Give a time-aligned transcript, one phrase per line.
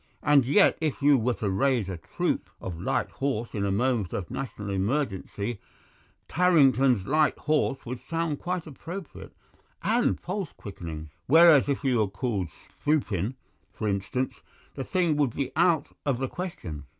[0.23, 4.13] And yet if you were to raise a troop of light horse in a moment
[4.13, 5.59] of national emergency,
[6.27, 9.35] 'Tarrington's Light Horse' would sound quite appropriate
[9.83, 12.47] and pulse quickening; whereas if you were called
[12.81, 13.35] Spoopin,
[13.73, 14.41] for instance,
[14.73, 16.85] the thing would be out of the question.